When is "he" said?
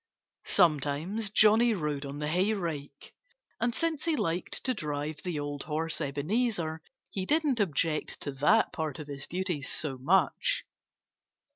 4.05-4.15, 7.11-7.23